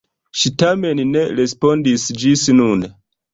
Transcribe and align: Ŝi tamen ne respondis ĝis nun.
Ŝi 0.43 0.51
tamen 0.61 1.01
ne 1.09 1.25
respondis 1.41 2.07
ĝis 2.23 2.47
nun. 2.63 2.89